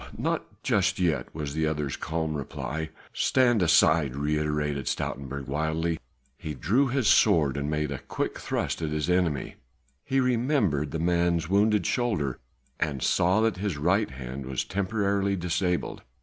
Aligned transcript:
not 0.17 0.63
just 0.63 0.97
yet!" 0.99 1.27
was 1.31 1.53
the 1.53 1.67
other's 1.67 1.95
calm 1.95 2.33
reply. 2.35 2.89
"Stand 3.13 3.61
aside!" 3.61 4.15
reiterated 4.15 4.87
Stoutenburg 4.87 5.45
wildly. 5.45 5.99
He 6.39 6.55
drew 6.55 6.87
his 6.87 7.07
sword 7.07 7.55
and 7.55 7.69
made 7.69 7.91
a 7.91 7.99
quick 7.99 8.39
thrust 8.39 8.81
at 8.81 8.89
his 8.89 9.11
enemy; 9.11 9.57
he 10.03 10.19
remembered 10.19 10.89
the 10.89 10.97
man's 10.97 11.49
wounded 11.49 11.85
shoulder 11.85 12.39
and 12.79 13.03
saw 13.03 13.41
that 13.41 13.57
his 13.57 13.77
right 13.77 14.09
hand 14.09 14.47
was 14.47 14.63
temporarily 14.65 15.35
disabled. 15.35 16.01